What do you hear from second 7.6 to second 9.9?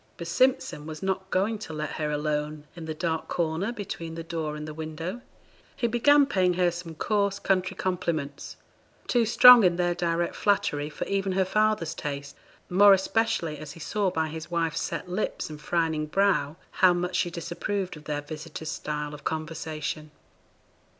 compliments too strong in